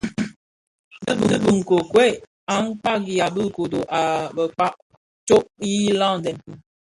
[1.27, 2.11] Dhi bi nkokwei
[2.53, 4.01] a kpagianë bi kodo a
[4.35, 4.73] bekpag
[5.27, 6.37] tsok yi landen.